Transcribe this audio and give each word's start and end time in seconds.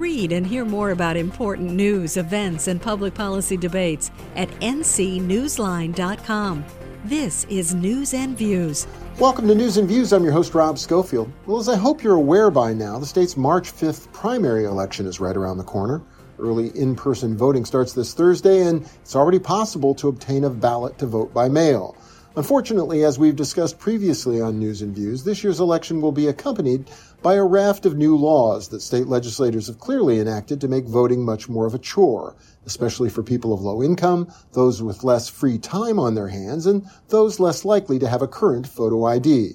Read 0.00 0.32
and 0.32 0.46
hear 0.46 0.64
more 0.64 0.92
about 0.92 1.18
important 1.18 1.72
news, 1.72 2.16
events, 2.16 2.68
and 2.68 2.80
public 2.80 3.12
policy 3.12 3.58
debates 3.58 4.10
at 4.34 4.48
ncnewsline.com. 4.60 6.64
This 7.04 7.44
is 7.50 7.74
News 7.74 8.14
and 8.14 8.34
Views. 8.34 8.86
Welcome 9.18 9.46
to 9.48 9.54
News 9.54 9.76
and 9.76 9.86
Views. 9.86 10.14
I'm 10.14 10.24
your 10.24 10.32
host, 10.32 10.54
Rob 10.54 10.78
Schofield. 10.78 11.30
Well, 11.44 11.58
as 11.58 11.68
I 11.68 11.76
hope 11.76 12.02
you're 12.02 12.14
aware 12.14 12.50
by 12.50 12.72
now, 12.72 12.98
the 12.98 13.04
state's 13.04 13.36
March 13.36 13.70
5th 13.70 14.10
primary 14.14 14.64
election 14.64 15.04
is 15.04 15.20
right 15.20 15.36
around 15.36 15.58
the 15.58 15.64
corner. 15.64 16.00
Early 16.38 16.68
in 16.68 16.96
person 16.96 17.36
voting 17.36 17.66
starts 17.66 17.92
this 17.92 18.14
Thursday, 18.14 18.62
and 18.62 18.88
it's 19.02 19.14
already 19.14 19.38
possible 19.38 19.94
to 19.96 20.08
obtain 20.08 20.44
a 20.44 20.50
ballot 20.50 20.96
to 20.96 21.06
vote 21.06 21.34
by 21.34 21.50
mail. 21.50 21.94
Unfortunately, 22.36 23.02
as 23.02 23.18
we've 23.18 23.34
discussed 23.34 23.80
previously 23.80 24.40
on 24.40 24.56
News 24.56 24.82
and 24.82 24.94
Views, 24.94 25.24
this 25.24 25.42
year's 25.42 25.58
election 25.58 26.00
will 26.00 26.12
be 26.12 26.28
accompanied 26.28 26.88
by 27.22 27.34
a 27.34 27.44
raft 27.44 27.84
of 27.84 27.96
new 27.96 28.16
laws 28.16 28.68
that 28.68 28.82
state 28.82 29.08
legislators 29.08 29.66
have 29.66 29.80
clearly 29.80 30.20
enacted 30.20 30.60
to 30.60 30.68
make 30.68 30.84
voting 30.84 31.24
much 31.24 31.48
more 31.48 31.66
of 31.66 31.74
a 31.74 31.78
chore, 31.78 32.36
especially 32.64 33.10
for 33.10 33.24
people 33.24 33.52
of 33.52 33.62
low 33.62 33.82
income, 33.82 34.32
those 34.52 34.80
with 34.80 35.02
less 35.02 35.28
free 35.28 35.58
time 35.58 35.98
on 35.98 36.14
their 36.14 36.28
hands, 36.28 36.66
and 36.66 36.86
those 37.08 37.40
less 37.40 37.64
likely 37.64 37.98
to 37.98 38.08
have 38.08 38.22
a 38.22 38.28
current 38.28 38.64
photo 38.64 39.04
ID. 39.06 39.54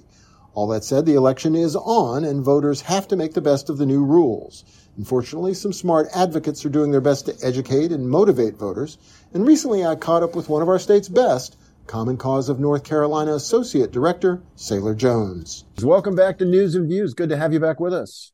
All 0.54 0.68
that 0.68 0.84
said, 0.84 1.06
the 1.06 1.16
election 1.16 1.56
is 1.56 1.78
on, 1.78 2.26
and 2.26 2.44
voters 2.44 2.82
have 2.82 3.08
to 3.08 3.16
make 3.16 3.36
the 3.36 3.42
best 3.42 3.70
of 3.70 3.78
the 3.78 3.86
new 3.86 4.04
rules. 4.04 4.66
Unfortunately, 4.98 5.54
some 5.54 5.72
smart 5.72 6.10
advocates 6.14 6.66
are 6.66 6.70
doing 6.70 6.92
their 6.92 7.00
best 7.00 7.26
to 7.28 7.38
educate 7.42 7.94
and 7.94 8.10
motivate 8.10 8.58
voters, 8.58 8.98
and 9.34 9.48
recently 9.48 9.86
I 9.86 9.96
caught 9.96 10.24
up 10.24 10.36
with 10.36 10.50
one 10.50 10.62
of 10.62 10.68
our 10.68 10.80
state's 10.80 11.10
best, 11.10 11.56
Common 11.88 12.18
Cause 12.18 12.50
of 12.50 12.60
North 12.60 12.84
Carolina 12.84 13.36
Associate 13.36 13.92
Director, 13.92 14.42
Sailor 14.56 14.96
Jones. 14.96 15.66
Welcome 15.84 16.16
back 16.16 16.40
to 16.40 16.46
News 16.46 16.74
and 16.76 16.90
Views. 16.90 17.14
Good 17.14 17.30
to 17.30 17.38
have 17.38 17.54
you 17.54 17.60
back 17.60 17.80
with 17.80 17.94
us. 17.94 18.32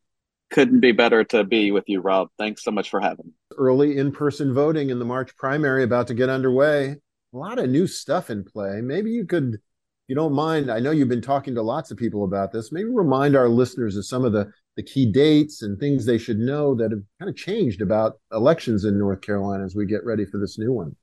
Couldn't 0.52 0.80
be 0.80 0.94
better 0.94 1.24
to 1.26 1.44
be 1.44 1.72
with 1.72 1.84
you, 1.88 2.00
Rob. 2.00 2.30
Thanks 2.38 2.64
so 2.64 2.72
much 2.72 2.90
for 2.90 3.00
having 3.00 3.27
me. 3.27 3.34
Early 3.58 3.98
in 3.98 4.12
person 4.12 4.54
voting 4.54 4.90
in 4.90 5.00
the 5.00 5.05
March 5.05 5.36
primary 5.36 5.84
about 5.84 6.07
to 6.07 6.13
get 6.13 6.29
underway. 6.29 6.96
A 7.34 7.38
lot 7.38 7.60
of 7.60 7.70
new 7.70 7.88
stuff 7.88 8.29
in 8.29 8.44
play. 8.44 8.82
Maybe 8.82 9.12
you 9.12 9.26
could, 9.26 9.55
if 9.55 9.60
you 10.07 10.16
don't 10.16 10.34
mind, 10.34 10.72
I 10.72 10.79
know 10.79 10.91
you've 10.91 11.10
been 11.10 11.22
talking 11.22 11.55
to 11.55 11.62
lots 11.62 11.91
of 11.91 11.98
people 11.98 12.24
about 12.24 12.52
this. 12.52 12.72
Maybe 12.72 12.90
remind 12.90 13.35
our 13.35 13.49
listeners 13.49 13.96
of 13.98 14.05
some 14.05 14.26
of 14.26 14.32
the, 14.32 14.52
the 14.76 14.84
key 14.84 15.12
dates 15.12 15.62
and 15.62 15.79
things 15.79 16.05
they 16.05 16.18
should 16.18 16.40
know 16.40 16.74
that 16.76 16.91
have 16.91 17.04
kind 17.20 17.29
of 17.29 17.35
changed 17.35 17.82
about 17.82 18.20
elections 18.32 18.85
in 18.85 18.98
North 18.98 19.22
Carolina 19.22 19.66
as 19.66 19.76
we 19.76 19.85
get 19.85 20.05
ready 20.05 20.26
for 20.26 20.38
this 20.38 20.57
new 20.57 20.74
one. 20.74 20.96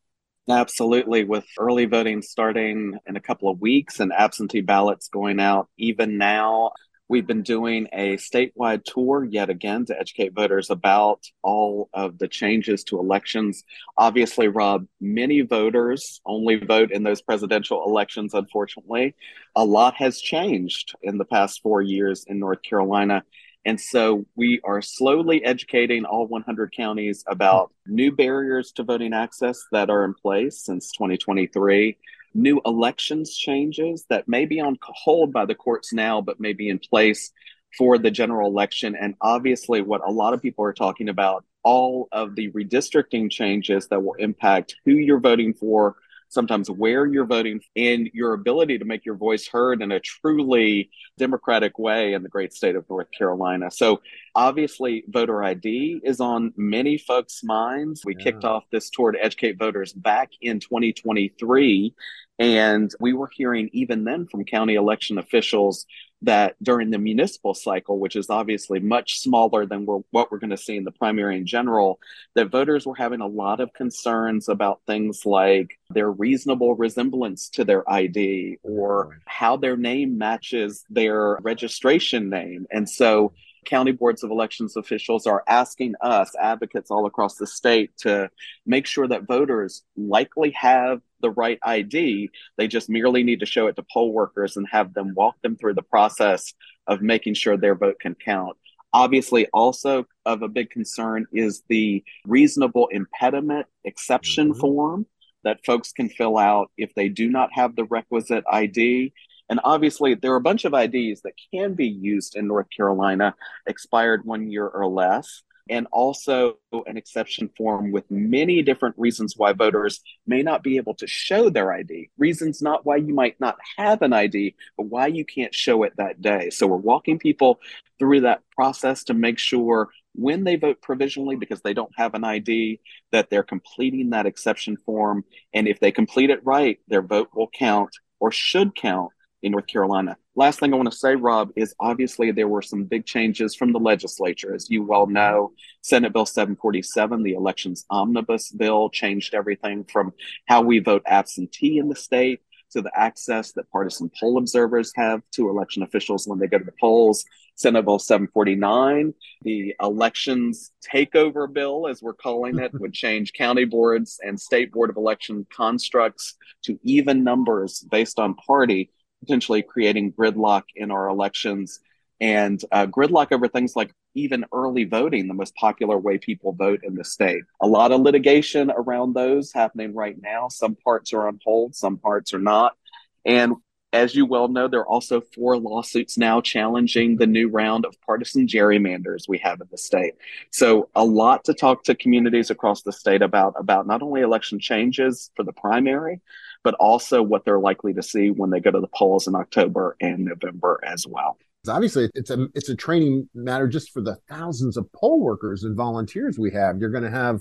Absolutely. 0.49 1.25
With 1.25 1.45
early 1.59 1.85
voting 1.85 2.23
starting 2.23 2.99
in 3.07 3.17
a 3.17 3.21
couple 3.21 3.51
of 3.51 3.61
weeks 3.61 4.01
and 4.01 4.13
absentee 4.13 4.63
ballots 4.63 5.09
going 5.09 5.41
out 5.41 5.69
even 5.77 6.17
now, 6.17 6.73
we've 7.09 7.27
been 7.27 7.43
doing 7.43 7.87
a 7.93 8.17
statewide 8.17 8.85
tour 8.85 9.25
yet 9.25 9.51
again 9.51 9.85
to 9.87 9.99
educate 9.99 10.35
voters 10.35 10.71
about 10.71 11.21
all 11.43 11.91
of 11.93 12.19
the 12.19 12.29
changes 12.29 12.83
to 12.85 12.99
elections. 12.99 13.63
Obviously, 13.99 14.49
Rob, 14.49 14.87
many 15.03 15.43
voters 15.43 16.21
only 16.25 16.57
vote 16.57 16.93
in 16.93 17.03
those 17.03 17.21
presidential 17.21 17.85
elections, 17.85 18.33
unfortunately. 18.33 19.15
A 19.55 19.65
lot 19.65 19.97
has 19.97 20.19
changed 20.19 20.95
in 21.03 21.19
the 21.19 21.25
past 21.27 21.61
four 21.63 21.83
years 21.83 22.25
in 22.27 22.39
North 22.39 22.63
Carolina. 22.63 23.23
And 23.65 23.81
so 23.81 24.25
we 24.35 24.61
are 24.65 24.81
slowly 24.81 25.45
educating 25.45 26.05
all 26.05 26.27
100 26.27 26.73
counties 26.75 27.25
about 27.27 27.73
new 27.87 28.13
barriers 28.13 28.73
to 28.73 28.83
voting 28.83 29.13
access 29.13 29.63
that 29.73 29.91
are 29.91 30.05
in 30.05 30.15
place 30.15 30.65
since 30.65 30.93
2023, 30.93 31.97
new 32.35 32.61
elections 32.65 33.37
changes 33.37 34.07
that 34.09 34.29
may 34.29 34.47
be 34.47 34.61
on 34.61 34.79
hold 34.83 35.33
by 35.33 35.45
the 35.45 35.55
courts 35.55 35.93
now, 35.93 36.21
but 36.21 36.41
may 36.41 36.53
be 36.53 36.69
in 36.69 36.79
place 36.79 37.33
for 37.77 37.99
the 37.99 38.11
general 38.11 38.49
election. 38.49 38.97
And 38.99 39.15
obviously, 39.21 39.83
what 39.83 40.07
a 40.07 40.11
lot 40.11 40.35
of 40.35 40.41
people 40.41 40.65
are 40.65 40.73
talking 40.73 41.09
about 41.09 41.45
all 41.63 42.09
of 42.13 42.35
the 42.35 42.51
redistricting 42.53 43.31
changes 43.31 43.89
that 43.89 44.03
will 44.03 44.15
impact 44.15 44.77
who 44.85 44.93
you're 44.93 45.21
voting 45.21 45.53
for 45.53 45.97
sometimes 46.29 46.71
where 46.71 47.07
you're 47.07 47.27
voting 47.27 47.61
and 47.77 48.11
your 48.13 48.35
ability 48.35 48.79
to 48.79 48.85
make 48.85 49.05
your 49.05 49.15
voice 49.15 49.49
heard 49.49 49.83
in 49.83 49.93
a 49.93 50.01
truly 50.01 50.91
democratic 51.17 51.79
way 51.79 52.13
in 52.13 52.23
the 52.23 52.29
great 52.29 52.53
state 52.53 52.77
of 52.77 52.89
North 52.89 53.09
Carolina. 53.17 53.71
So, 53.71 54.01
obviously, 54.35 55.05
voter 55.09 55.43
ID 55.43 56.01
is 56.05 56.21
on 56.21 56.53
many 56.57 56.99
folks' 56.99 57.43
minds. 57.43 58.03
We 58.05 58.15
yeah. 58.17 58.25
kicked 58.25 58.45
off 58.45 58.65
this 58.71 58.91
tour 58.91 59.13
to 59.13 59.23
educate 59.23 59.59
voters 59.59 59.93
back 59.93 60.31
in 60.41 60.61
2023. 60.61 61.95
And 62.39 62.91
we 63.01 63.15
were 63.15 63.31
hearing 63.33 63.69
even 63.73 64.05
then 64.05 64.27
from 64.27 64.45
county 64.45 64.75
election 64.75 65.19
officials 65.19 65.87
that 66.23 66.57
during 66.63 66.91
the 66.91 66.99
municipal 66.99 67.55
cycle, 67.55 67.99
which 67.99 68.17
is 68.17 68.31
obviously 68.31 68.81
much 68.81 69.21
smaller 69.21 69.67
than 69.67 69.87
we're, 69.87 70.01
what 70.11 70.31
we're 70.31 70.39
going 70.39 70.51
to 70.51 70.57
see 70.57 70.77
in 70.77 70.85
the 70.85 70.91
primary 70.91 71.37
in 71.37 71.47
general, 71.47 72.01
that 72.35 72.51
voters 72.51 72.87
were 72.87 72.95
having 72.95 73.21
a 73.21 73.27
lot 73.27 73.61
of 73.61 73.73
concerns 73.73 74.49
about 74.49 74.81
things 74.87 75.25
like 75.25 75.79
their 75.91 76.11
reasonable 76.11 76.75
resemblance 76.75 77.49
to 77.51 77.65
their 77.65 77.89
ID 77.91 78.59
or 78.63 79.21
how 79.27 79.57
their 79.57 79.77
name 79.77 80.19
matches 80.19 80.85
their 80.91 81.39
registration 81.43 82.29
name. 82.29 82.67
And 82.71 82.89
so 82.89 83.33
county 83.65 83.93
boards 83.93 84.25
of 84.25 84.31
elections 84.31 84.77
officials 84.77 85.27
are 85.27 85.45
asking 85.47 85.95
us, 86.01 86.35
advocates 86.41 86.91
all 86.91 87.07
across 87.07 87.37
the 87.37 87.47
state, 87.47 87.97
to 87.99 88.31
make 88.67 88.87
sure 88.87 89.07
that 89.07 89.27
voters 89.27 89.83
likely 89.97 90.51
have 90.53 91.01
the 91.21 91.31
right 91.31 91.59
ID. 91.63 92.31
They 92.57 92.69
just 92.69 92.89
merely 92.89 93.23
need 93.23 93.41
to 93.41 93.47
show 93.47 93.67
it 93.67 93.77
to 93.77 93.85
poll 93.93 94.13
workers 94.13 94.57
and 94.57 94.67
have 94.71 94.95
them 94.95 95.15
walk 95.15 95.37
them 95.43 95.57
through 95.57 95.75
the 95.75 95.83
process 95.83 96.55
of 96.87 97.03
making 97.03 97.35
sure 97.35 97.57
their 97.57 97.75
vote 97.75 98.01
can 98.01 98.15
count. 98.15 98.57
Obviously, 98.93 99.47
also 99.53 100.07
of 100.25 100.43
a 100.43 100.49
big 100.49 100.71
concern 100.71 101.27
is 101.33 101.63
the 101.69 102.03
reasonable 102.25 102.89
impediment 102.89 103.67
exception 103.85 104.51
mm-hmm. 104.51 104.61
form 104.61 105.07
that 105.45 105.65
folks 105.65 105.93
can 105.93 106.09
fill 106.09 106.39
out 106.39 106.71
if 106.77 106.95
they 106.95 107.09
do 107.09 107.29
not 107.29 107.51
have 107.53 107.77
the 107.77 107.85
requisite 107.85 108.45
ID. 108.51 109.13
And 109.51 109.61
obviously, 109.65 110.15
there 110.15 110.33
are 110.33 110.37
a 110.37 110.43
bunch 110.43 110.65
of 110.65 110.75
IDs 110.75 111.23
that 111.23 111.35
can 111.53 111.75
be 111.75 111.87
used 111.87 112.37
in 112.37 112.47
North 112.47 112.67
Carolina, 112.75 113.35
expired 113.67 114.25
one 114.25 114.51
year 114.51 114.67
or 114.67 114.87
less, 114.87 115.43
and 115.69 115.87
also 115.93 116.59
an 116.87 116.97
exception 116.97 117.51
form 117.57 117.93
with 117.93 118.11
many 118.11 118.63
different 118.63 118.95
reasons 118.99 119.35
why 119.37 119.53
voters 119.53 120.01
may 120.27 120.43
not 120.43 120.63
be 120.63 120.77
able 120.77 120.95
to 120.95 121.07
show 121.07 121.51
their 121.51 121.73
ID. 121.73 122.11
Reasons 122.19 122.63
not 122.63 122.87
why 122.87 122.97
you 122.97 123.15
might 123.15 123.39
not 123.41 123.57
have 123.77 124.03
an 124.03 124.13
ID, 124.13 124.55
but 124.77 124.87
why 124.87 125.07
you 125.07 125.25
can't 125.25 125.55
show 125.55 125.83
it 125.83 125.95
that 125.97 126.21
day. 126.21 126.51
So 126.51 126.67
we're 126.67 126.77
walking 126.77 127.19
people 127.19 127.61
through 127.99 128.23
that 128.23 128.43
process 128.55 129.05
to 129.05 129.15
make 129.15 129.39
sure 129.39 129.89
when 130.15 130.45
they 130.45 130.57
vote 130.57 130.83
provisionally 130.83 131.37
because 131.37 131.61
they 131.61 131.75
don't 131.75 131.93
have 131.97 132.15
an 132.15 132.25
ID, 132.25 132.81
that 133.13 133.31
they're 133.31 133.43
completing 133.43 134.11
that 134.11 134.27
exception 134.27 134.77
form. 134.77 135.25
And 135.53 135.69
if 135.69 135.79
they 135.81 135.93
complete 135.93 136.31
it 136.31 136.45
right, 136.45 136.79
their 136.89 137.03
vote 137.03 137.29
will 137.35 137.49
count 137.49 137.91
or 138.19 138.33
should 138.33 138.75
count 138.75 139.13
in 139.43 139.53
North 139.53 139.67
Carolina. 139.67 140.17
Last 140.35 140.61
thing 140.61 140.73
I 140.73 140.77
want 140.77 140.91
to 140.91 140.97
say, 140.97 141.15
Rob, 141.15 141.51
is 141.57 141.75
obviously 141.81 142.31
there 142.31 142.49
were 142.49 142.63
some 142.63 142.85
big 142.85 143.07
changes 143.07 143.55
from 143.55 143.73
the 143.73 143.79
legislature. 143.79 144.55
As 144.55 144.71
you 144.71 144.83
well 144.83 145.07
know, 145.07 145.53
Senate 145.83 146.13
Bill 146.13 146.27
747, 146.27 147.23
the 147.23 147.35
elections 147.35 147.85
omnibus 147.91 148.51
bill, 148.51 148.91
changed 148.91 149.35
everything 149.35 149.85
from 149.85 150.13
how 150.47 150.63
we 150.63 150.79
vote 150.79 151.03
absentee 151.07 151.79
in 151.79 151.89
the 151.89 151.97
state 151.97 152.41
to 152.71 152.83
the 152.83 152.91
access 152.95 153.53
that 153.53 153.71
partisan 153.71 154.11
poll 154.19 154.39
observers 154.39 154.93
have 154.95 155.23
to 155.33 155.49
election 155.49 155.83
officials 155.83 156.27
when 156.27 156.39
they 156.39 156.47
go 156.47 156.59
to 156.59 156.65
the 156.65 156.73
polls. 156.79 157.25
Senate 157.55 157.85
Bill 157.85 157.99
749, 157.99 159.13
the 159.43 159.75
elections 159.83 160.71
takeover 160.95 161.53
bill, 161.53 161.89
as 161.89 162.01
we're 162.01 162.13
calling 162.13 162.59
it, 162.61 162.71
would 162.81 162.93
change 162.93 163.33
county 163.33 163.65
boards 163.65 164.21
and 164.23 164.39
state 164.39 164.71
board 164.71 164.91
of 164.91 164.97
election 164.97 165.45
constructs 165.53 166.37
to 166.63 166.79
even 166.85 167.25
numbers 167.25 167.81
based 167.91 168.21
on 168.21 168.35
party 168.35 168.91
potentially 169.21 169.63
creating 169.63 170.13
gridlock 170.13 170.65
in 170.77 170.91
our 170.91 171.09
elections 171.09 171.81
and 172.21 172.61
uh, 172.73 172.87
gridlock 172.87 173.33
over 173.33 173.49
things 173.49 173.77
like 173.77 173.93
even 174.15 174.45
early 174.53 174.85
voting, 174.85 175.29
the 175.29 175.35
most 175.35 175.55
popular 175.55 175.97
way 175.97 176.19
people 176.19 176.53
vote 176.53 176.81
in 176.83 176.95
the 176.95 177.05
state. 177.05 177.43
A 177.61 177.67
lot 177.67 177.93
of 177.93 178.01
litigation 178.01 178.71
around 178.71 179.15
those 179.15 179.53
happening 179.53 179.95
right 179.95 180.17
now. 180.21 180.49
Some 180.49 180.75
parts 180.75 181.13
are 181.13 181.29
on 181.29 181.39
hold, 181.45 181.77
some 181.77 181.97
parts 181.99 182.35
are 182.35 182.41
not. 182.41 182.77
And 183.25 183.55
as 183.93 184.15
you 184.15 184.27
well 184.27 184.49
know, 184.49 184.69
there 184.69 184.81
are 184.81 184.89
also 184.89 185.21
four 185.21 185.57
lawsuits 185.57 186.19
now 186.19 186.41
challenging 186.41 187.17
the 187.17 187.27
new 187.27 187.49
round 187.49 187.87
of 187.87 187.95
partisan 188.05 188.47
gerrymanders 188.47 189.29
we 189.29 189.39
have 189.39 189.61
in 189.61 189.69
the 189.71 189.79
state. 189.79 190.15
So 190.51 190.91
a 190.95 191.05
lot 191.05 191.45
to 191.45 191.55
talk 191.55 191.85
to 191.85 191.95
communities 191.95 192.51
across 192.51 192.83
the 192.83 192.93
state 192.93 193.23
about, 193.23 193.55
about 193.57 193.87
not 193.87 194.03
only 194.03 194.21
election 194.21 194.59
changes 194.59 195.31
for 195.37 195.43
the 195.43 195.53
primary, 195.53 196.21
but 196.65 196.75
also 196.75 197.23
what 197.23 197.45
they're 197.45 197.61
likely 197.61 197.95
to 197.95 198.03
see 198.03 198.31
when 198.31 198.51
they 198.51 198.61
go 198.61 198.71
to 198.71 198.81
the 198.81 198.89
polls 198.95 199.27
in 199.27 199.35
October 199.35 199.97
and 200.01 200.25
November 200.25 200.81
as 200.85 201.07
well. 201.07 201.39
Obviously, 201.69 202.09
it's 202.15 202.31
a 202.31 202.47
it's 202.55 202.69
a 202.69 202.77
training 202.77 203.29
matter 203.35 203.69
just 203.69 203.91
for 203.91 204.01
the 204.01 204.17
thousands 204.29 204.77
of 204.77 204.91
poll 204.93 205.21
workers 205.21 205.65
and 205.65 205.77
volunteers 205.77 206.39
we 206.39 206.51
have. 206.53 206.79
You're 206.79 206.91
going 206.91 207.05
to 207.05 207.11
have, 207.11 207.41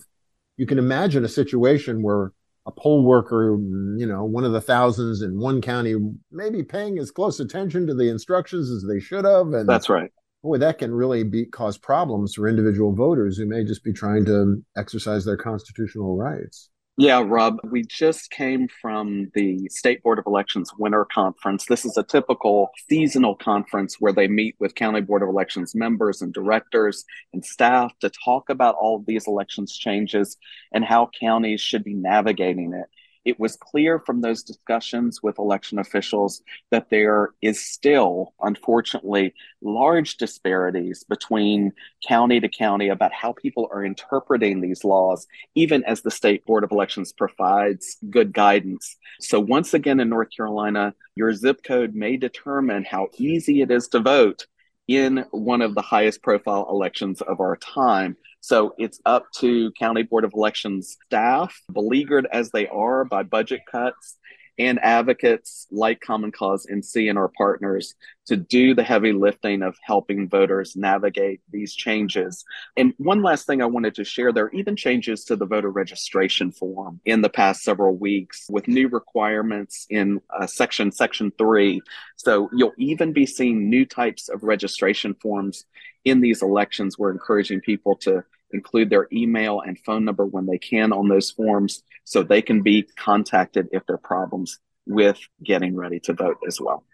you 0.58 0.66
can 0.66 0.80
imagine 0.80 1.24
a 1.24 1.30
situation 1.30 2.02
where 2.02 2.34
a 2.66 2.72
poll 2.72 3.06
worker, 3.06 3.58
you 3.98 4.06
know, 4.06 4.25
one 4.25 4.44
of 4.44 4.52
the 4.52 4.60
thousands 4.60 5.22
in 5.22 5.40
one 5.40 5.62
county, 5.62 5.96
maybe 6.31 6.64
paying 6.64 7.00
as 7.00 7.12
close 7.12 7.40
attention 7.40 7.88
to 7.88 7.94
the 7.94 8.10
instructions 8.10 8.69
as 8.69 8.84
they 8.84 9.00
should 9.00 9.24
have, 9.24 9.54
and 9.54 9.69
that's 9.69 9.88
right. 9.88 10.12
boy, 10.44 10.58
that 10.58 10.78
can 10.78 10.94
really 10.94 11.24
be 11.24 11.46
cause 11.46 11.78
problems 11.78 12.34
for 12.34 12.48
individual 12.48 12.94
voters 12.94 13.38
who 13.38 13.46
may 13.46 13.64
just 13.64 13.84
be 13.84 13.94
trying 13.94 14.25
to 14.25 14.62
exercise 14.75 15.24
their 15.24 15.38
constitutional 15.38 16.18
rights. 16.18 16.69
Yeah, 16.99 17.23
Rob, 17.23 17.59
we 17.63 17.83
just 17.83 18.31
came 18.31 18.67
from 18.81 19.29
the 19.35 19.69
State 19.69 20.01
Board 20.01 20.17
of 20.17 20.25
Elections 20.25 20.71
Winter 20.79 21.05
Conference. 21.05 21.67
This 21.67 21.85
is 21.85 21.95
a 21.95 22.01
typical 22.01 22.71
seasonal 22.89 23.35
conference 23.35 23.97
where 23.99 24.11
they 24.11 24.27
meet 24.27 24.55
with 24.57 24.73
County 24.73 25.01
Board 25.01 25.21
of 25.21 25.29
Elections 25.29 25.75
members 25.75 26.23
and 26.23 26.33
directors 26.33 27.05
and 27.33 27.45
staff 27.45 27.91
to 27.99 28.09
talk 28.25 28.49
about 28.49 28.73
all 28.81 28.95
of 28.95 29.05
these 29.05 29.27
elections 29.27 29.77
changes 29.77 30.38
and 30.71 30.83
how 30.83 31.11
counties 31.19 31.61
should 31.61 31.83
be 31.83 31.94
navigating 31.94 32.73
it 32.73 32.88
it 33.27 33.38
was 33.38 33.57
clear 33.57 34.00
from 34.00 34.21
those 34.21 34.41
discussions 34.41 35.21
with 35.21 35.38
election 35.38 35.79
officials 35.79 36.41
that 36.71 36.89
there 36.89 37.31
is 37.41 37.59
still, 37.59 38.33
unfortunately, 38.41 39.33
large 39.62 40.15
disparities 40.15 41.03
between 41.03 41.74
county 42.07 42.39
to 42.39 42.47
county 42.47 42.88
about 42.88 43.12
how 43.12 43.33
people 43.33 43.68
are 43.69 43.83
interpreting 43.83 44.62
these 44.62 44.85
laws, 44.85 45.27
even 45.56 45.83
as 45.83 46.01
the 46.01 46.09
State 46.09 46.45
Board 46.45 46.63
of 46.63 46.71
Elections 46.71 47.12
provides 47.12 47.97
good 48.09 48.31
guidance. 48.31 48.95
So, 49.19 49.41
once 49.41 49.73
again, 49.73 50.00
in 50.00 50.07
North 50.07 50.30
Carolina, 50.35 50.94
your 51.13 51.33
zip 51.33 51.63
code 51.63 51.94
may 51.94 52.15
determine 52.15 52.85
how 52.85 53.09
easy 53.18 53.62
it 53.62 53.71
is 53.71 53.89
to 53.89 54.00
vote 54.00 54.47
in 54.88 55.25
one 55.31 55.62
of 55.62 55.75
the 55.75 55.81
highest 55.81 56.21
profile 56.23 56.65
elections 56.69 57.19
of 57.21 57.41
our 57.41 57.57
time. 57.57 58.15
So 58.42 58.75
it's 58.78 59.01
up 59.06 59.25
to 59.39 59.72
County 59.72 60.04
Board 60.04 60.24
of 60.24 60.34
Elections 60.34 60.98
staff, 61.06 61.62
beleaguered 61.72 62.28
as 62.31 62.51
they 62.51 62.68
are 62.68 63.04
by 63.04 63.24
budget 63.24 63.62
cuts 63.69 64.18
and 64.60 64.80
advocates 64.80 65.68
like 65.72 66.01
Common 66.01 66.31
Cause 66.31 66.66
and 66.66 66.84
our 67.18 67.31
partners 67.38 67.95
to 68.25 68.36
do 68.36 68.74
the 68.74 68.84
heavy 68.84 69.13
lifting 69.13 69.62
of 69.62 69.78
helping 69.84 70.28
voters 70.28 70.75
navigate 70.75 71.42
these 71.51 71.74
changes. 71.75 72.44
And 72.75 72.94
one 72.98 73.22
last 73.22 73.45
thing 73.45 73.62
I 73.62 73.66
wanted 73.66 73.95
to 73.95 74.04
share 74.04 74.34
there 74.34 74.45
are 74.45 74.51
even 74.54 74.75
changes 74.75 75.24
to 75.25 75.36
the 75.36 75.45
voter 75.45 75.69
registration 75.69 76.51
form 76.51 77.00
in 77.06 77.22
the 77.22 77.30
past 77.30 77.62
several 77.62 77.95
weeks 77.95 78.48
with 78.50 78.68
new 78.68 78.88
requirements 78.88 79.86
in 79.90 80.22
uh, 80.38 80.48
section 80.48 80.92
section 80.92 81.31
3. 81.38 81.81
So 82.16 82.50
you'll 82.54 82.74
even 82.78 83.13
be 83.13 83.25
seeing 83.25 83.69
new 83.69 83.86
types 83.86 84.28
of 84.28 84.44
registration 84.44 85.13
forms 85.22 85.66
in 86.09 86.21
these 86.21 86.42
elections. 86.42 86.98
We're 86.98 87.12
encouraging 87.12 87.62
people 87.62 87.95
to 87.98 88.24
include 88.51 88.89
their 88.89 89.07
email 89.12 89.62
and 89.62 89.77
phone 89.80 90.06
number 90.06 90.25
when 90.25 90.45
they 90.45 90.57
can 90.57 90.94
on 90.94 91.09
those 91.09 91.31
forms 91.31 91.83
so 92.04 92.24
they 92.24 92.42
can 92.42 92.62
be 92.62 92.83
contacted 92.98 93.68
if 93.71 93.86
there 93.86 93.95
are 93.95 94.00
problems 94.00 94.59
with 94.86 95.19
getting 95.44 95.75
ready 95.75 96.00
to 96.00 96.13
vote 96.13 96.38
as 96.48 96.62
well. 96.62 96.86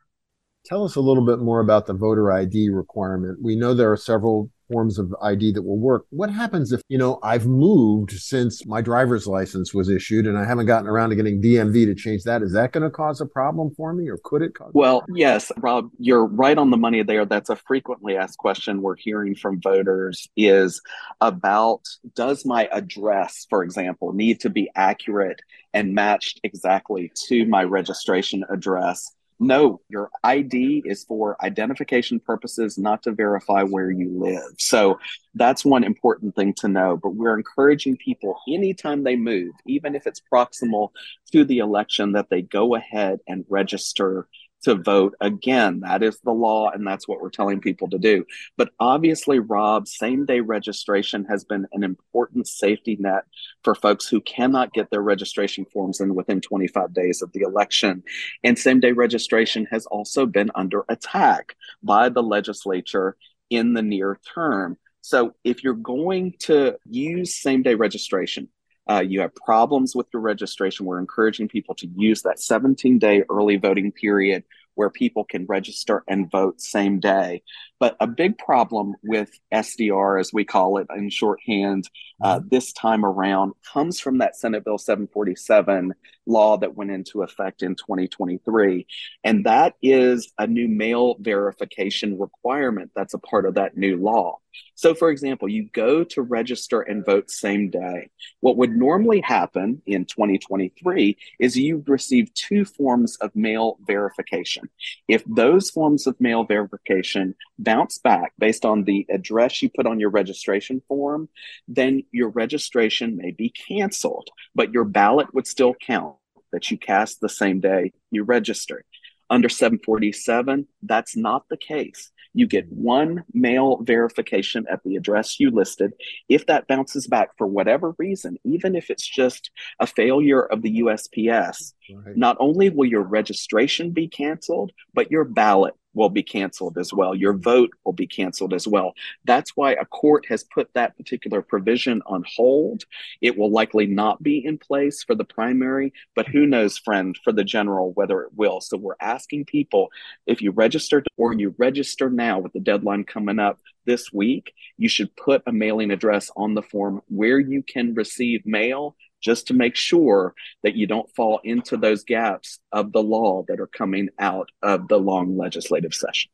Tell 0.65 0.85
us 0.85 0.95
a 0.95 1.01
little 1.01 1.25
bit 1.25 1.39
more 1.39 1.59
about 1.59 1.85
the 1.85 1.93
voter 1.93 2.31
ID 2.31 2.69
requirement. 2.69 3.39
We 3.41 3.55
know 3.55 3.73
there 3.73 3.91
are 3.91 3.97
several 3.97 4.49
forms 4.71 4.99
of 4.99 5.13
ID 5.21 5.53
that 5.53 5.61
will 5.61 5.77
work. 5.77 6.05
What 6.09 6.29
happens 6.29 6.71
if, 6.71 6.81
you 6.87 6.97
know, 6.97 7.19
I've 7.23 7.45
moved 7.45 8.11
since 8.11 8.65
my 8.65 8.81
driver's 8.81 9.27
license 9.27 9.73
was 9.73 9.89
issued 9.89 10.27
and 10.27 10.37
I 10.37 10.45
haven't 10.45 10.65
gotten 10.65 10.87
around 10.87 11.09
to 11.09 11.15
getting 11.15 11.41
DMV 11.41 11.85
to 11.85 11.95
change 11.95 12.23
that? 12.23 12.41
Is 12.41 12.53
that 12.53 12.71
going 12.71 12.83
to 12.83 12.89
cause 12.89 13.21
a 13.21 13.25
problem 13.25 13.73
for 13.75 13.93
me 13.93 14.09
or 14.09 14.17
could 14.23 14.41
it 14.41 14.55
cause? 14.55 14.71
Well, 14.73 15.05
yes, 15.13 15.51
Rob, 15.57 15.89
you're 15.99 16.25
right 16.25 16.57
on 16.57 16.69
the 16.69 16.77
money 16.77 17.03
there. 17.03 17.25
That's 17.25 17.49
a 17.49 17.55
frequently 17.55 18.17
asked 18.17 18.37
question 18.37 18.81
we're 18.81 18.95
hearing 18.95 19.35
from 19.35 19.61
voters 19.61 20.27
is 20.35 20.81
about 21.21 21.81
does 22.15 22.45
my 22.45 22.67
address, 22.71 23.45
for 23.49 23.63
example, 23.63 24.13
need 24.13 24.39
to 24.41 24.49
be 24.49 24.69
accurate 24.75 25.41
and 25.73 25.93
matched 25.93 26.39
exactly 26.43 27.11
to 27.27 27.45
my 27.45 27.63
registration 27.63 28.43
address? 28.49 29.13
No, 29.39 29.81
your 29.89 30.09
ID 30.23 30.83
is 30.85 31.03
for 31.03 31.35
identification 31.43 32.19
purposes, 32.19 32.77
not 32.77 33.03
to 33.03 33.11
verify 33.11 33.63
where 33.63 33.91
you 33.91 34.09
live. 34.17 34.53
So 34.57 34.99
that's 35.35 35.65
one 35.65 35.83
important 35.83 36.35
thing 36.35 36.53
to 36.55 36.67
know. 36.67 36.97
But 36.97 37.15
we're 37.15 37.37
encouraging 37.37 37.97
people 37.97 38.39
anytime 38.47 39.03
they 39.03 39.15
move, 39.15 39.53
even 39.65 39.95
if 39.95 40.07
it's 40.07 40.21
proximal 40.31 40.89
to 41.31 41.43
the 41.43 41.59
election, 41.59 42.13
that 42.13 42.29
they 42.29 42.41
go 42.41 42.75
ahead 42.75 43.19
and 43.27 43.45
register 43.49 44.27
to 44.63 44.75
vote 44.75 45.15
again. 45.21 45.81
That 45.81 46.03
is 46.03 46.19
the 46.19 46.31
law, 46.31 46.69
and 46.71 46.85
that's 46.85 47.07
what 47.07 47.21
we're 47.21 47.29
telling 47.29 47.61
people 47.61 47.89
to 47.89 47.97
do. 47.97 48.25
But 48.57 48.71
obviously, 48.79 49.39
Rob, 49.39 49.87
same 49.87 50.25
day 50.25 50.39
registration 50.39 51.25
has 51.25 51.43
been 51.43 51.67
an 51.73 51.83
important 51.83 52.47
safety 52.47 52.97
net 52.99 53.23
for 53.63 53.75
folks 53.75 54.07
who 54.07 54.21
cannot 54.21 54.73
get 54.73 54.89
their 54.89 55.01
registration 55.01 55.65
forms 55.65 55.99
in 55.99 56.15
within 56.15 56.41
25 56.41 56.93
days 56.93 57.21
of 57.21 57.31
the 57.33 57.41
election. 57.41 58.03
And 58.43 58.57
same 58.57 58.79
day 58.79 58.91
registration 58.91 59.67
has 59.71 59.85
also 59.85 60.25
been 60.25 60.51
under 60.55 60.85
attack 60.89 61.55
by 61.81 62.09
the 62.09 62.23
legislature 62.23 63.15
in 63.49 63.73
the 63.73 63.81
near 63.81 64.19
term. 64.33 64.77
So 65.01 65.35
if 65.43 65.63
you're 65.63 65.73
going 65.73 66.35
to 66.39 66.77
use 66.89 67.35
same 67.35 67.61
day 67.61 67.75
registration, 67.75 68.47
uh, 68.89 69.03
you 69.05 69.21
have 69.21 69.33
problems 69.35 69.95
with 69.95 70.07
your 70.13 70.21
registration, 70.21 70.85
we're 70.85 70.99
encouraging 70.99 71.47
people 71.47 71.75
to 71.75 71.87
use 71.95 72.21
that 72.23 72.39
17 72.39 72.99
day 72.99 73.23
early 73.29 73.57
voting 73.57 73.91
period 73.91 74.43
where 74.75 74.89
people 74.89 75.23
can 75.23 75.45
register 75.45 76.03
and 76.07 76.29
vote 76.31 76.59
same 76.59 76.99
day. 76.99 77.43
But 77.83 77.97
a 77.99 78.07
big 78.07 78.37
problem 78.37 78.95
with 79.03 79.29
SDR, 79.53 80.17
as 80.17 80.31
we 80.31 80.45
call 80.45 80.77
it 80.77 80.87
in 80.95 81.09
shorthand, 81.09 81.89
uh, 82.23 82.39
mm-hmm. 82.39 82.47
this 82.47 82.71
time 82.71 83.03
around 83.03 83.55
comes 83.73 83.99
from 83.99 84.19
that 84.19 84.37
Senate 84.37 84.63
Bill 84.63 84.77
747 84.77 85.93
law 86.25 86.55
that 86.59 86.77
went 86.77 86.91
into 86.91 87.23
effect 87.23 87.61
in 87.61 87.75
2023. 87.75 88.87
And 89.25 89.45
that 89.45 89.75
is 89.81 90.31
a 90.37 90.47
new 90.47 90.69
mail 90.69 91.17
verification 91.19 92.17
requirement 92.17 92.91
that's 92.95 93.15
a 93.15 93.19
part 93.19 93.45
of 93.45 93.55
that 93.55 93.75
new 93.75 93.97
law. 93.97 94.39
So, 94.75 94.93
for 94.93 95.09
example, 95.09 95.47
you 95.47 95.69
go 95.71 96.03
to 96.03 96.21
register 96.21 96.81
and 96.81 97.05
vote 97.05 97.29
same 97.29 97.69
day. 97.69 98.09
What 98.39 98.57
would 98.57 98.75
normally 98.75 99.21
happen 99.21 99.81
in 99.85 100.05
2023 100.05 101.17
is 101.39 101.57
you 101.57 101.83
receive 101.87 102.33
two 102.33 102.65
forms 102.65 103.15
of 103.17 103.35
mail 103.35 103.77
verification. 103.85 104.69
If 105.07 105.23
those 105.25 105.69
forms 105.69 106.07
of 106.07 106.19
mail 106.19 106.43
verification 106.43 107.35
bounce 107.73 107.97
back 107.97 108.33
based 108.37 108.65
on 108.65 108.83
the 108.83 109.05
address 109.09 109.61
you 109.61 109.69
put 109.69 109.87
on 109.87 109.99
your 109.99 110.11
registration 110.11 110.81
form, 110.87 111.27
then 111.67 112.03
your 112.11 112.29
registration 112.29 113.17
may 113.17 113.31
be 113.31 113.49
canceled, 113.49 114.29
but 114.53 114.71
your 114.71 114.83
ballot 114.83 115.33
would 115.33 115.47
still 115.47 115.73
count 115.73 116.15
that 116.51 116.69
you 116.69 116.77
cast 116.77 117.19
the 117.19 117.29
same 117.29 117.59
day 117.59 117.91
you 118.11 118.23
registered. 118.23 118.83
Under 119.29 119.49
747, 119.49 120.67
that's 120.83 121.15
not 121.15 121.49
the 121.49 121.57
case. 121.57 122.11
You 122.35 122.45
get 122.45 122.71
one 122.71 123.23
mail 123.33 123.77
verification 123.81 124.65
at 124.69 124.83
the 124.83 124.95
address 124.95 125.39
you 125.39 125.49
listed. 125.49 125.93
If 126.29 126.45
that 126.47 126.67
bounces 126.67 127.07
back 127.07 127.29
for 127.37 127.47
whatever 127.47 127.95
reason, 127.97 128.37
even 128.43 128.75
if 128.75 128.91
it's 128.91 129.07
just 129.07 129.49
a 129.79 129.87
failure 129.87 130.43
of 130.43 130.61
the 130.61 130.81
USPS, 130.81 131.73
right. 131.91 132.17
not 132.17 132.37
only 132.39 132.69
will 132.69 132.85
your 132.85 133.03
registration 133.03 133.91
be 133.91 134.07
canceled, 134.07 134.71
but 134.93 135.09
your 135.09 135.23
ballot 135.23 135.73
will 135.93 136.09
be 136.09 136.23
canceled 136.23 136.77
as 136.77 136.93
well. 136.93 137.15
Your 137.15 137.33
vote 137.33 137.71
will 137.83 137.93
be 137.93 138.07
canceled 138.07 138.53
as 138.53 138.67
well. 138.67 138.93
That's 139.25 139.55
why 139.55 139.73
a 139.73 139.85
court 139.85 140.25
has 140.27 140.43
put 140.43 140.73
that 140.73 140.97
particular 140.97 141.41
provision 141.41 142.01
on 142.05 142.23
hold. 142.27 142.83
It 143.21 143.37
will 143.37 143.51
likely 143.51 143.85
not 143.85 144.21
be 144.21 144.43
in 144.45 144.57
place 144.57 145.03
for 145.03 145.15
the 145.15 145.23
primary, 145.23 145.93
but 146.15 146.27
who 146.27 146.45
knows, 146.45 146.77
friend, 146.77 147.17
for 147.23 147.31
the 147.31 147.43
general, 147.43 147.93
whether 147.93 148.21
it 148.21 148.33
will. 148.35 148.61
So 148.61 148.77
we're 148.77 148.95
asking 148.99 149.45
people 149.45 149.89
if 150.25 150.41
you 150.41 150.51
registered 150.51 151.07
or 151.17 151.33
you 151.33 151.55
register 151.57 152.09
now 152.09 152.39
with 152.39 152.53
the 152.53 152.59
deadline 152.59 153.03
coming 153.03 153.39
up 153.39 153.59
this 153.85 154.11
week, 154.13 154.53
you 154.77 154.87
should 154.87 155.15
put 155.15 155.43
a 155.45 155.51
mailing 155.51 155.91
address 155.91 156.29
on 156.35 156.53
the 156.53 156.61
form 156.61 157.01
where 157.09 157.39
you 157.39 157.63
can 157.63 157.93
receive 157.93 158.45
mail 158.45 158.95
just 159.23 159.47
to 159.47 159.53
make 159.53 159.75
sure 159.75 160.33
that 160.61 160.75
you 160.75 160.85
don't 160.85 161.09
fall 161.15 161.39
into 161.43 161.77
those 161.77 162.03
gaps 162.03 162.59
of 162.71 162.91
the 162.91 163.01
law 163.01 163.43
that 163.47 163.59
are 163.59 163.67
coming 163.67 164.09
out 164.19 164.49
of 164.61 164.87
the 164.87 164.97
long 164.97 165.37
legislative 165.37 165.93
session. 165.93 166.29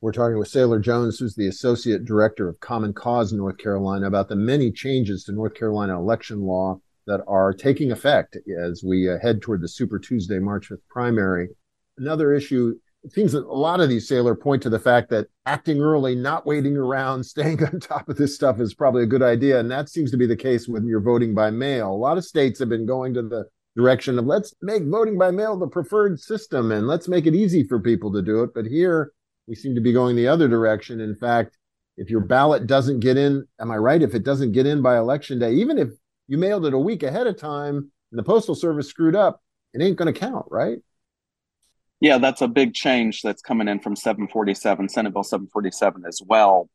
We're 0.00 0.12
talking 0.12 0.38
with 0.38 0.48
Sailor 0.48 0.78
Jones, 0.78 1.18
who's 1.18 1.34
the 1.34 1.48
Associate 1.48 2.02
Director 2.02 2.48
of 2.48 2.58
Common 2.60 2.94
Cause 2.94 3.32
in 3.32 3.38
North 3.38 3.58
Carolina, 3.58 4.06
about 4.06 4.30
the 4.30 4.36
many 4.36 4.70
changes 4.72 5.24
to 5.24 5.32
North 5.32 5.54
Carolina 5.54 5.98
election 5.98 6.40
law 6.40 6.80
that 7.06 7.20
are 7.26 7.52
taking 7.52 7.92
effect 7.92 8.38
as 8.64 8.82
we 8.82 9.10
uh, 9.10 9.18
head 9.20 9.42
toward 9.42 9.60
the 9.60 9.68
Super 9.68 9.98
Tuesday 9.98 10.38
March 10.38 10.70
5th 10.70 10.78
primary. 10.88 11.48
Another 11.98 12.32
issue 12.32 12.78
it 13.02 13.12
seems 13.12 13.32
that 13.32 13.44
a 13.44 13.52
lot 13.52 13.80
of 13.80 13.88
these 13.88 14.06
Sailor 14.06 14.34
point 14.34 14.62
to 14.62 14.70
the 14.70 14.78
fact 14.78 15.08
that 15.10 15.28
acting 15.46 15.80
early, 15.80 16.14
not 16.14 16.46
waiting 16.46 16.76
around, 16.76 17.24
staying 17.24 17.62
on 17.64 17.80
top 17.80 18.08
of 18.08 18.16
this 18.16 18.34
stuff 18.34 18.60
is 18.60 18.74
probably 18.74 19.02
a 19.02 19.06
good 19.06 19.22
idea. 19.22 19.58
And 19.58 19.70
that 19.70 19.88
seems 19.88 20.10
to 20.10 20.16
be 20.16 20.26
the 20.26 20.36
case 20.36 20.68
when 20.68 20.86
you're 20.86 21.00
voting 21.00 21.34
by 21.34 21.50
mail. 21.50 21.90
A 21.90 21.92
lot 21.92 22.18
of 22.18 22.24
states 22.24 22.58
have 22.58 22.68
been 22.68 22.86
going 22.86 23.14
to 23.14 23.22
the 23.22 23.44
direction 23.76 24.18
of 24.18 24.26
let's 24.26 24.52
make 24.62 24.82
voting 24.84 25.16
by 25.16 25.30
mail 25.30 25.56
the 25.56 25.68
preferred 25.68 26.18
system 26.18 26.72
and 26.72 26.88
let's 26.88 27.08
make 27.08 27.26
it 27.26 27.34
easy 27.34 27.62
for 27.62 27.80
people 27.80 28.12
to 28.12 28.22
do 28.22 28.42
it. 28.42 28.50
But 28.54 28.66
here 28.66 29.12
we 29.46 29.54
seem 29.54 29.74
to 29.74 29.80
be 29.80 29.92
going 29.92 30.16
the 30.16 30.28
other 30.28 30.48
direction. 30.48 31.00
In 31.00 31.16
fact, 31.16 31.56
if 31.96 32.10
your 32.10 32.20
ballot 32.20 32.66
doesn't 32.66 33.00
get 33.00 33.16
in, 33.16 33.46
am 33.60 33.70
I 33.70 33.76
right? 33.76 34.02
If 34.02 34.14
it 34.14 34.24
doesn't 34.24 34.52
get 34.52 34.66
in 34.66 34.82
by 34.82 34.98
election 34.98 35.38
day, 35.38 35.52
even 35.54 35.78
if 35.78 35.88
you 36.28 36.38
mailed 36.38 36.66
it 36.66 36.74
a 36.74 36.78
week 36.78 37.02
ahead 37.02 37.26
of 37.26 37.36
time 37.36 37.76
and 38.10 38.18
the 38.18 38.22
postal 38.22 38.54
service 38.54 38.88
screwed 38.88 39.16
up, 39.16 39.42
it 39.72 39.82
ain't 39.82 39.96
going 39.96 40.12
to 40.12 40.18
count, 40.18 40.46
right? 40.50 40.78
Yeah, 42.00 42.16
that's 42.18 42.40
a 42.40 42.48
big 42.48 42.72
change 42.72 43.20
that's 43.22 43.42
coming 43.42 43.68
in 43.68 43.78
from 43.80 43.94
747, 43.94 44.88
Senate 44.88 45.12
Bill 45.12 45.22
747 45.22 46.04
as 46.06 46.20
well. 46.26 46.68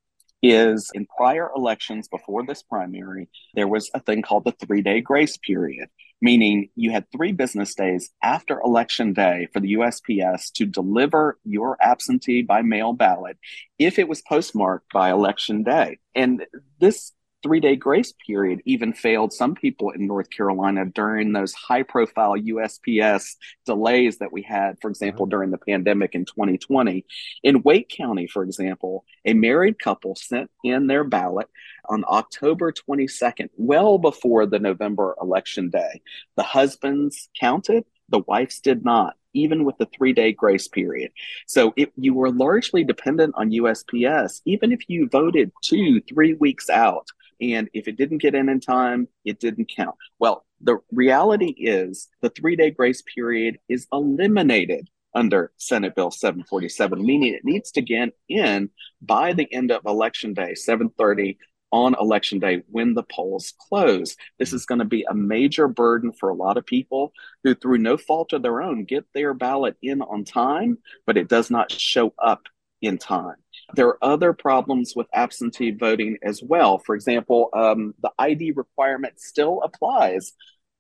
Is 0.44 0.92
in 0.94 1.08
prior 1.18 1.50
elections 1.56 2.08
before 2.08 2.46
this 2.46 2.62
primary, 2.62 3.30
there 3.56 3.68
was 3.68 3.90
a 3.96 4.00
thing 4.00 4.22
called 4.22 4.44
the 4.44 4.52
three 4.52 4.84
day 4.84 5.02
grace 5.02 5.38
period, 5.38 5.90
meaning 6.22 6.70
you 6.76 6.92
had 6.92 7.06
three 7.12 7.32
business 7.32 7.74
days 7.74 8.12
after 8.22 8.60
election 8.60 9.14
day 9.14 9.48
for 9.52 9.60
the 9.60 9.74
USPS 9.74 10.52
to 10.52 10.68
deliver 10.68 11.40
your 11.46 11.78
absentee 11.82 12.44
by 12.44 12.62
mail 12.62 12.94
ballot 12.94 13.40
if 13.80 13.98
it 13.98 14.08
was 14.08 14.22
postmarked 14.22 14.94
by 14.94 15.10
election 15.10 15.64
day. 15.64 15.98
And 16.14 16.46
this 16.80 17.12
three 17.46 17.60
day 17.60 17.76
grace 17.76 18.12
period 18.26 18.60
even 18.66 18.92
failed 18.92 19.32
some 19.32 19.54
people 19.54 19.92
in 19.92 20.08
North 20.08 20.32
Carolina 20.32 20.84
during 20.84 21.32
those 21.32 21.54
high 21.54 21.84
profile 21.84 22.34
USPS 22.36 23.36
delays 23.68 24.18
that 24.18 24.34
we 24.34 24.42
had, 24.42 24.82
for 24.82 24.90
example, 24.90 25.26
uh-huh. 25.26 25.30
during 25.30 25.52
the 25.52 25.60
pandemic 25.60 26.16
in 26.16 26.26
2020. 26.26 27.06
In 27.44 27.62
Wake 27.62 27.90
County, 27.90 28.26
for 28.26 28.42
example, 28.42 29.06
a 29.26 29.36
married 29.36 29.78
couple 29.78 30.16
sent 30.16 30.50
in 30.64 30.88
their 30.88 31.04
ballot 31.04 31.48
on 31.88 32.04
October 32.08 32.72
22nd, 32.72 33.50
well 33.58 34.00
before 34.00 34.48
the 34.48 34.58
November 34.58 35.16
election 35.22 35.70
day. 35.70 36.02
The 36.38 36.44
husbands 36.44 37.30
counted, 37.40 37.86
the 38.10 38.24
wives 38.26 38.60
did 38.60 38.84
not 38.84 39.16
even 39.36 39.66
with 39.66 39.78
the 39.78 39.88
three 39.88 40.14
day 40.14 40.32
grace 40.32 40.68
period. 40.68 41.12
So 41.46 41.74
it, 41.76 41.92
you 41.98 42.14
were 42.14 42.32
largely 42.32 42.84
dependent 42.84 43.36
on 43.36 43.52
USPS, 43.52 44.42
even 44.46 44.72
if 44.72 44.80
you 44.88 45.10
voted 45.10 45.52
two, 45.62 46.02
three 46.02 46.34
weeks 46.34 46.70
out 46.70 47.10
and 47.42 47.70
if 47.74 47.88
it 47.88 47.98
didn't 47.98 48.20
get 48.20 48.36
in 48.36 48.50
in 48.50 48.60
time, 48.60 49.08
it 49.24 49.40
didn't 49.40 49.72
count. 49.76 49.96
Well, 50.20 50.46
the 50.62 50.80
reality 50.92 51.54
is 51.58 52.08
the 52.22 52.30
three 52.30 52.56
day 52.56 52.72
grace 52.72 53.04
period 53.14 53.60
is 53.70 53.88
eliminated 53.92 54.90
under 55.14 55.52
Senate 55.58 55.96
Bill 55.96 56.12
747, 56.12 57.04
meaning 57.04 57.34
it 57.34 57.46
needs 57.46 57.72
to 57.72 57.82
get 57.82 58.10
in 58.28 58.70
by 59.02 59.34
the 59.34 59.52
end 59.52 59.72
of 59.72 59.86
election 59.86 60.34
day, 60.34 60.54
730 60.56 61.38
on 61.72 61.96
election 62.00 62.40
day 62.40 62.64
when 62.70 62.94
the 62.94 63.04
polls 63.04 63.54
close. 63.58 64.16
This 64.40 64.54
is 64.54 64.66
going 64.66 64.80
to 64.80 64.86
be 64.86 65.06
a 65.10 65.16
major 65.16 65.68
burden 65.68 66.12
for 66.12 66.30
a 66.30 66.36
lot 66.36 66.58
of 66.58 66.66
people 66.66 67.12
who, 67.44 67.56
through 67.56 67.80
no 67.80 67.98
fault 67.98 68.34
of 68.34 68.44
their 68.44 68.62
own, 68.62 68.86
get 68.86 69.06
their 69.14 69.34
ballot 69.34 69.76
in 69.82 70.02
on 70.02 70.26
time, 70.26 70.78
but 71.06 71.18
it 71.18 71.28
does 71.28 71.50
not 71.50 71.72
show 71.72 72.14
up 72.18 72.44
in 72.82 72.98
time. 72.98 73.36
There 73.74 73.88
are 73.88 74.04
other 74.04 74.34
problems 74.34 74.94
with 74.96 75.08
absentee 75.14 75.72
voting 75.72 76.18
as 76.22 76.42
well. 76.44 76.78
For 76.78 76.96
example, 76.96 77.50
um, 77.54 77.94
the 78.02 78.12
ID 78.20 78.52
requirement 78.52 79.20
still 79.20 79.62
applies 79.64 80.34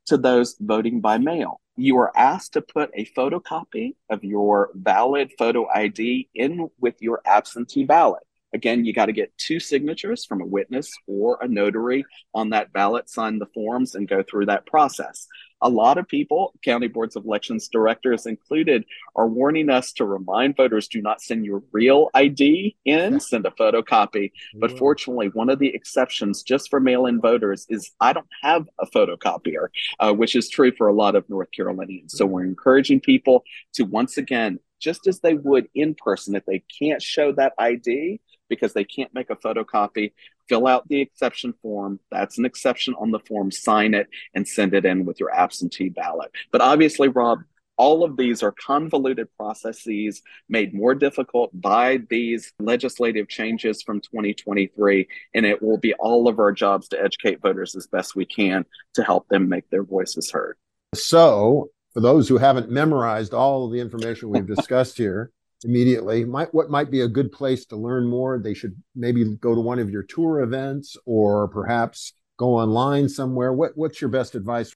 to 0.08 0.18
those 0.18 0.56
voting 0.60 1.01
by 1.01 1.18
mail. 1.18 1.60
You 1.77 1.98
are 1.98 2.15
asked 2.15 2.54
to 2.54 2.62
put 2.62 2.92
a 2.94 3.06
photocopy 3.18 3.96
of 4.10 4.24
your 4.24 4.70
valid 4.75 5.32
photo 5.38 5.68
ID 5.74 6.30
in 6.36 6.70
with 6.80 6.96
your 7.01 7.22
absentee 7.25 7.84
ballot. 7.86 8.24
Again, 8.54 8.86
you 8.86 8.94
got 8.94 9.08
to 9.08 9.12
get 9.12 9.38
two 9.38 9.60
signatures 9.60 10.24
from 10.24 10.42
a 10.42 10.46
witness 10.46 10.89
or 11.08 11.38
a 11.42 11.48
notary 11.48 12.06
on 12.34 12.51
that 12.51 12.72
ballot, 12.72 13.10
sign 13.10 13.39
the 13.39 13.48
forms, 13.48 13.96
and 13.96 14.08
go 14.08 14.24
through 14.24 14.46
that 14.46 14.65
process 14.65 15.27
a 15.65 15.69
lot 15.69 15.98
of 15.98 16.07
people, 16.07 16.53
county 16.63 16.88
boards 16.88 17.15
of 17.15 17.25
elections 17.25 17.67
directors 17.67 18.27
included, 18.27 18.86
are 19.15 19.27
warning 19.27 19.72
us 19.72 19.91
to 19.93 20.05
remind 20.05 20.55
voters 20.55 20.88
do 20.88 21.01
not 21.01 21.24
send 21.24 21.43
your 21.43 21.63
real 21.72 22.12
ID 22.13 22.75
in, 22.86 23.19
send 23.19 23.48
a 23.48 23.50
photocopy. 23.50 24.31
But 24.53 24.69
mm-hmm. 24.69 24.77
fortunately, 24.77 25.29
one 25.29 25.50
of 25.50 25.57
the 25.57 25.74
exceptions 25.74 26.43
just 26.43 26.69
for 26.69 26.79
mail 26.79 27.07
in 27.07 27.19
voters 27.19 27.65
is 27.67 27.91
I 28.00 28.13
don't 28.13 28.27
have 28.43 28.69
a 28.79 28.86
photocopier, 28.86 29.69
uh, 30.00 30.13
which 30.13 30.36
is 30.36 30.50
true 30.50 30.72
for 30.77 30.88
a 30.88 30.93
lot 30.93 31.15
of 31.15 31.27
North 31.29 31.50
Carolinians. 31.51 32.15
So 32.15 32.27
we're 32.27 32.45
encouraging 32.45 33.00
people 33.00 33.43
to 33.74 33.86
once 33.86 34.19
again, 34.19 34.60
just 34.79 35.07
as 35.07 35.22
they 35.22 35.34
would 35.34 35.67
in 35.74 35.95
person, 35.95 36.36
if 36.36 36.45
they 36.45 36.63
can't 36.79 37.01
show 37.01 37.31
that 37.31 37.53
ID, 37.57 38.22
because 38.50 38.74
they 38.74 38.84
can't 38.84 39.13
make 39.15 39.31
a 39.31 39.36
photocopy, 39.36 40.12
fill 40.47 40.67
out 40.67 40.87
the 40.87 41.01
exception 41.01 41.53
form. 41.61 41.99
That's 42.11 42.37
an 42.37 42.45
exception 42.45 42.95
on 42.99 43.11
the 43.11 43.19
form, 43.19 43.51
sign 43.51 43.93
it, 43.93 44.07
and 44.33 44.47
send 44.47 44.73
it 44.73 44.85
in 44.85 45.05
with 45.05 45.19
your 45.19 45.33
absentee 45.33 45.89
ballot. 45.89 46.31
But 46.51 46.61
obviously, 46.61 47.07
Rob, 47.07 47.39
all 47.77 48.03
of 48.03 48.17
these 48.17 48.41
are 48.41 48.53
convoluted 48.53 49.27
processes 49.37 50.21
made 50.47 50.73
more 50.73 50.95
difficult 50.95 51.49
by 51.53 51.99
these 52.09 52.53
legislative 52.59 53.27
changes 53.27 53.81
from 53.81 53.99
2023. 53.99 55.07
And 55.33 55.45
it 55.45 55.61
will 55.61 55.77
be 55.77 55.93
all 55.95 56.27
of 56.27 56.39
our 56.39 56.51
jobs 56.51 56.87
to 56.89 57.01
educate 57.01 57.41
voters 57.41 57.75
as 57.75 57.87
best 57.87 58.15
we 58.15 58.25
can 58.25 58.65
to 58.93 59.03
help 59.03 59.27
them 59.27 59.49
make 59.49 59.69
their 59.69 59.83
voices 59.83 60.31
heard. 60.31 60.57
So, 60.93 61.69
for 61.93 62.01
those 62.01 62.27
who 62.27 62.37
haven't 62.37 62.69
memorized 62.69 63.33
all 63.33 63.65
of 63.65 63.71
the 63.71 63.79
information 63.79 64.29
we've 64.29 64.47
discussed 64.47 64.97
here, 64.97 65.31
immediately. 65.63 66.25
Might, 66.25 66.53
what 66.53 66.69
might 66.69 66.91
be 66.91 67.01
a 67.01 67.07
good 67.07 67.31
place 67.31 67.65
to 67.67 67.75
learn 67.75 68.07
more? 68.07 68.39
They 68.39 68.53
should 68.53 68.75
maybe 68.95 69.24
go 69.35 69.55
to 69.55 69.62
one 69.62 69.79
of 69.79 69.89
your 69.89 70.03
tour 70.03 70.41
events 70.41 70.97
or 71.05 71.47
perhaps 71.47 72.13
go 72.38 72.55
online 72.55 73.07
somewhere. 73.09 73.53
What, 73.53 73.71
what's 73.75 74.01
your 74.01 74.09
best 74.09 74.35
advice? 74.35 74.75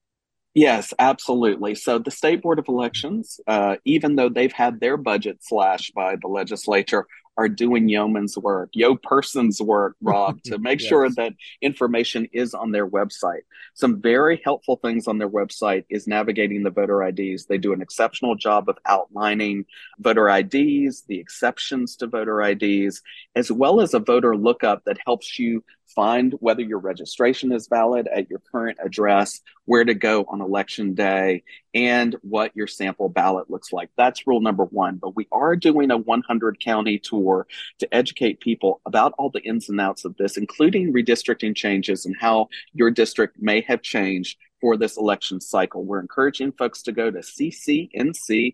Yes, 0.55 0.93
absolutely. 0.97 1.75
So 1.75 1.99
the 1.99 2.11
state 2.11 2.41
board 2.41 2.57
of 2.59 2.67
elections, 2.67 3.39
uh, 3.47 3.75
even 3.85 4.15
though 4.15 4.29
they've 4.29 4.51
had 4.51 4.79
their 4.79 4.97
budget 4.97 5.37
slashed 5.41 5.93
by 5.93 6.15
the 6.19 6.27
legislature, 6.27 7.05
are 7.39 7.47
doing 7.47 7.87
yeoman's 7.87 8.37
work, 8.37 8.69
yo 8.73 8.97
person's 8.97 9.61
work, 9.61 9.95
Rob, 10.01 10.43
to 10.43 10.57
make 10.57 10.81
yes. 10.81 10.89
sure 10.89 11.09
that 11.11 11.31
information 11.61 12.27
is 12.33 12.53
on 12.53 12.71
their 12.71 12.85
website. 12.85 13.43
Some 13.75 14.01
very 14.01 14.41
helpful 14.43 14.75
things 14.75 15.07
on 15.07 15.19
their 15.19 15.29
website 15.29 15.85
is 15.89 16.05
navigating 16.05 16.63
the 16.63 16.69
voter 16.69 17.01
IDs. 17.01 17.45
They 17.45 17.57
do 17.57 17.71
an 17.71 17.81
exceptional 17.81 18.35
job 18.35 18.67
of 18.67 18.77
outlining 18.85 19.65
voter 19.99 20.27
IDs, 20.27 21.03
the 21.07 21.17
exceptions 21.17 21.95
to 21.97 22.07
voter 22.07 22.41
IDs, 22.41 23.01
as 23.37 23.49
well 23.49 23.79
as 23.79 23.93
a 23.93 23.99
voter 23.99 24.35
lookup 24.35 24.83
that 24.83 24.97
helps 25.05 25.39
you 25.39 25.63
find 25.95 26.33
whether 26.39 26.61
your 26.61 26.79
registration 26.79 27.51
is 27.51 27.67
valid 27.67 28.07
at 28.07 28.29
your 28.29 28.39
current 28.51 28.77
address, 28.83 29.41
where 29.65 29.83
to 29.83 29.93
go 29.93 30.25
on 30.29 30.41
election 30.41 30.93
day, 30.93 31.43
and 31.73 32.15
what 32.21 32.55
your 32.55 32.67
sample 32.67 33.09
ballot 33.09 33.49
looks 33.49 33.71
like. 33.71 33.89
That's 33.97 34.25
rule 34.27 34.41
number 34.41 34.65
one. 34.65 34.97
But 34.97 35.15
we 35.15 35.27
are 35.31 35.55
doing 35.55 35.91
a 35.91 35.97
100 35.97 36.59
county 36.59 36.99
tour 36.99 37.47
to 37.79 37.93
educate 37.93 38.39
people 38.39 38.81
about 38.85 39.13
all 39.17 39.29
the 39.29 39.41
ins 39.41 39.69
and 39.69 39.79
outs 39.81 40.05
of 40.05 40.15
this, 40.17 40.37
including 40.37 40.93
redistricting 40.93 41.55
changes 41.55 42.05
and 42.05 42.15
how 42.19 42.49
your 42.73 42.91
district 42.91 43.37
may 43.39 43.61
have 43.61 43.81
changed 43.81 44.37
for 44.61 44.77
this 44.77 44.97
election 44.97 45.39
cycle. 45.41 45.83
We're 45.85 45.99
encouraging 46.01 46.51
folks 46.53 46.81
to 46.83 46.91
go 46.91 47.09
to 47.11 47.19
ccnc.me 47.19 48.51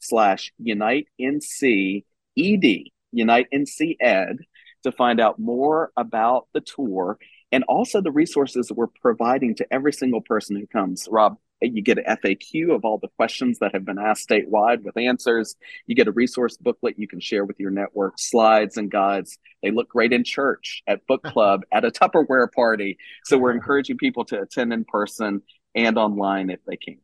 slash 0.00 0.52
unite 0.58 1.08
NC 1.20 2.04
ed, 2.36 2.64
unite 3.12 3.46
NC 3.52 3.96
ed 4.00 4.38
to 4.82 4.92
find 4.92 5.20
out 5.20 5.38
more 5.38 5.92
about 5.96 6.48
the 6.52 6.60
tour 6.60 7.18
and 7.50 7.64
also 7.64 8.00
the 8.00 8.10
resources 8.10 8.68
that 8.68 8.74
we're 8.74 8.86
providing 8.86 9.54
to 9.56 9.72
every 9.72 9.92
single 9.92 10.22
person 10.22 10.56
who 10.56 10.66
comes. 10.66 11.06
Rob, 11.10 11.36
you 11.60 11.82
get 11.82 11.98
an 11.98 12.16
FAQ 12.16 12.74
of 12.74 12.84
all 12.84 12.98
the 12.98 13.08
questions 13.16 13.58
that 13.60 13.72
have 13.72 13.84
been 13.84 13.98
asked 13.98 14.28
statewide 14.28 14.82
with 14.82 14.96
answers. 14.96 15.54
You 15.86 15.94
get 15.94 16.08
a 16.08 16.12
resource 16.12 16.56
booklet 16.56 16.98
you 16.98 17.06
can 17.06 17.20
share 17.20 17.44
with 17.44 17.60
your 17.60 17.70
network, 17.70 18.14
slides 18.18 18.76
and 18.76 18.90
guides. 18.90 19.38
They 19.62 19.70
look 19.70 19.88
great 19.88 20.12
in 20.12 20.24
church, 20.24 20.82
at 20.86 21.06
book 21.06 21.22
club, 21.26 21.62
at 21.70 21.84
a 21.84 21.90
Tupperware 21.90 22.50
party. 22.50 22.98
So 23.24 23.38
we're 23.38 23.52
encouraging 23.52 23.98
people 23.98 24.24
to 24.26 24.40
attend 24.40 24.72
in 24.72 24.84
person 24.84 25.42
and 25.74 25.96
online 25.98 26.50
if 26.50 26.60
they 26.66 26.76
can. 26.76 26.98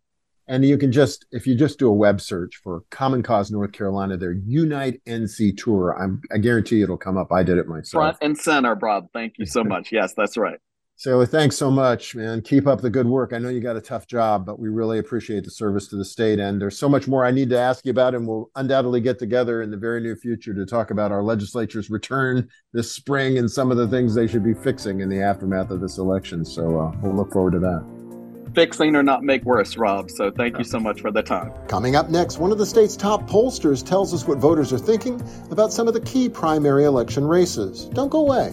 And 0.48 0.64
you 0.64 0.78
can 0.78 0.90
just, 0.90 1.26
if 1.30 1.46
you 1.46 1.54
just 1.54 1.78
do 1.78 1.88
a 1.88 1.92
web 1.92 2.20
search 2.20 2.56
for 2.56 2.82
Common 2.90 3.22
Cause 3.22 3.50
North 3.50 3.72
Carolina, 3.72 4.16
their 4.16 4.32
Unite 4.32 5.02
NC 5.04 5.56
Tour, 5.58 5.96
I'm, 6.00 6.22
I 6.32 6.38
guarantee 6.38 6.80
it'll 6.80 6.96
come 6.96 7.18
up. 7.18 7.30
I 7.30 7.42
did 7.42 7.58
it 7.58 7.68
myself. 7.68 8.02
Front 8.02 8.16
and 8.22 8.38
center, 8.38 8.74
Bob. 8.74 9.08
Thank 9.12 9.34
you 9.36 9.44
so 9.44 9.62
much. 9.62 9.92
yes, 9.92 10.14
that's 10.16 10.38
right. 10.38 10.58
So 10.96 11.24
thanks 11.24 11.56
so 11.56 11.70
much, 11.70 12.16
man. 12.16 12.42
Keep 12.42 12.66
up 12.66 12.80
the 12.80 12.90
good 12.90 13.06
work. 13.06 13.32
I 13.32 13.38
know 13.38 13.50
you 13.50 13.60
got 13.60 13.76
a 13.76 13.80
tough 13.80 14.08
job, 14.08 14.44
but 14.44 14.58
we 14.58 14.68
really 14.68 14.98
appreciate 14.98 15.44
the 15.44 15.50
service 15.50 15.86
to 15.88 15.96
the 15.96 16.04
state. 16.04 16.40
And 16.40 16.60
there's 16.60 16.76
so 16.76 16.88
much 16.88 17.06
more 17.06 17.24
I 17.24 17.30
need 17.30 17.50
to 17.50 17.58
ask 17.58 17.84
you 17.84 17.92
about, 17.92 18.16
and 18.16 18.26
we'll 18.26 18.50
undoubtedly 18.56 19.00
get 19.00 19.16
together 19.16 19.62
in 19.62 19.70
the 19.70 19.76
very 19.76 20.00
near 20.00 20.16
future 20.16 20.52
to 20.54 20.66
talk 20.66 20.90
about 20.90 21.12
our 21.12 21.22
legislature's 21.22 21.88
return 21.88 22.48
this 22.72 22.90
spring 22.90 23.38
and 23.38 23.48
some 23.48 23.70
of 23.70 23.76
the 23.76 23.86
things 23.86 24.12
they 24.12 24.26
should 24.26 24.42
be 24.42 24.54
fixing 24.54 25.00
in 25.00 25.08
the 25.08 25.22
aftermath 25.22 25.70
of 25.70 25.80
this 25.80 25.98
election. 25.98 26.44
So 26.44 26.80
uh, 26.80 26.92
we'll 27.00 27.14
look 27.14 27.32
forward 27.32 27.52
to 27.52 27.60
that 27.60 27.97
fixing 28.58 28.96
or 28.96 29.04
not 29.04 29.22
make 29.22 29.44
worse, 29.44 29.76
Rob. 29.76 30.10
So 30.10 30.32
thank 30.32 30.58
you 30.58 30.64
so 30.64 30.80
much 30.80 31.00
for 31.00 31.12
the 31.12 31.22
time. 31.22 31.52
Coming 31.68 31.94
up 31.94 32.10
next, 32.10 32.38
one 32.38 32.50
of 32.50 32.58
the 32.58 32.66
state's 32.66 32.96
top 32.96 33.22
pollsters 33.30 33.86
tells 33.86 34.12
us 34.12 34.26
what 34.26 34.38
voters 34.38 34.72
are 34.72 34.78
thinking 34.78 35.22
about 35.52 35.72
some 35.72 35.86
of 35.86 35.94
the 35.94 36.00
key 36.00 36.28
primary 36.28 36.82
election 36.82 37.24
races. 37.24 37.84
Don't 37.84 38.08
go 38.08 38.18
away. 38.18 38.52